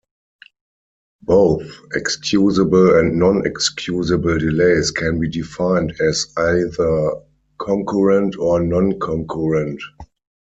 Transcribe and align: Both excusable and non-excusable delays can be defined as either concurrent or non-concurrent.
Both 1.21 1.77
excusable 1.93 2.97
and 2.97 3.19
non-excusable 3.19 4.39
delays 4.39 4.89
can 4.89 5.19
be 5.19 5.29
defined 5.29 5.93
as 6.01 6.25
either 6.37 7.11
concurrent 7.59 8.35
or 8.35 8.59
non-concurrent. 8.63 9.79